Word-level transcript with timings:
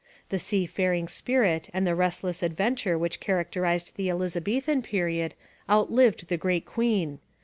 The 0.29 0.39
sea 0.39 0.65
faring 0.65 1.07
spirit 1.07 1.69
and 1.75 1.85
the 1.85 1.93
restless 1.93 2.41
adventure 2.41 2.97
which 2.97 3.19
characterized 3.19 3.97
the 3.97 4.09
Elizabethan 4.09 4.81
period 4.81 5.35
outlived 5.69 6.27
the 6.27 6.37
great 6.37 6.65
queen. 6.65 7.19